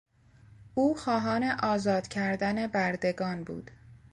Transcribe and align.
او 0.73 0.95
خواهان 0.95 1.43
آزاد 1.43 2.07
کردن 2.07 2.67
بردگان 2.67 3.43
بود. 3.43 3.71